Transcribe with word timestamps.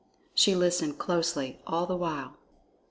She 0.33 0.55
listened 0.55 0.97
closely 0.97 1.61
all 1.67 1.85
the 1.85 1.95
while. 1.95 2.35